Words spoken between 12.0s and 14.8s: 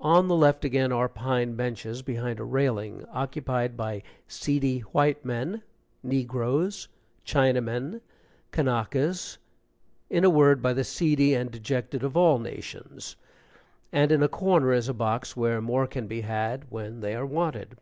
of all nations and in a corner